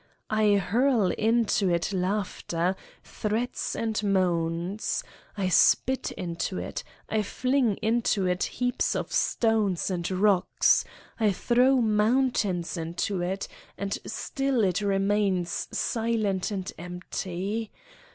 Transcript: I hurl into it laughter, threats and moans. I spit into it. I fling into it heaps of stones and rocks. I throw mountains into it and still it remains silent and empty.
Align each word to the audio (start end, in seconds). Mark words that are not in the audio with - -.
I 0.31 0.55
hurl 0.55 1.11
into 1.11 1.69
it 1.69 1.93
laughter, 1.93 2.75
threats 3.03 3.75
and 3.75 4.01
moans. 4.03 5.03
I 5.37 5.47
spit 5.49 6.09
into 6.13 6.57
it. 6.57 6.83
I 7.07 7.21
fling 7.21 7.75
into 7.83 8.25
it 8.25 8.45
heaps 8.45 8.95
of 8.95 9.11
stones 9.13 9.91
and 9.91 10.09
rocks. 10.09 10.85
I 11.19 11.31
throw 11.31 11.81
mountains 11.81 12.77
into 12.77 13.21
it 13.21 13.47
and 13.77 13.95
still 14.07 14.63
it 14.63 14.81
remains 14.81 15.67
silent 15.71 16.49
and 16.49 16.71
empty. 16.79 17.71